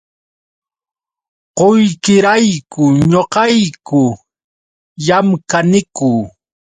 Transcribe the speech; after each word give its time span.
Qullqirayku 1.57 2.83
ñuqayku 3.11 4.01
llamkaniku. 5.05 6.09